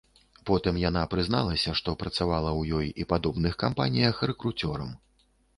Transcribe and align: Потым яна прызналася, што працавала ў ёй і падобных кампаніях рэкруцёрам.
Потым 0.49 0.79
яна 0.83 1.03
прызналася, 1.11 1.75
што 1.81 1.95
працавала 2.03 2.49
ў 2.59 2.79
ёй 2.79 2.87
і 3.05 3.07
падобных 3.13 3.53
кампаніях 3.65 4.15
рэкруцёрам. 4.33 4.91